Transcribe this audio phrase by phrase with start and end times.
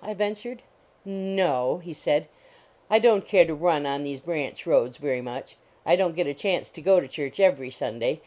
[0.00, 0.60] I ven tured.
[1.06, 2.26] "N no," he said,
[2.88, 5.56] "I don t care to run on these branch roads very much.
[5.84, 8.14] I don t get a chance to go to church every Sunday, 198 fieatiny hinwlf
[8.14, 8.20] <7.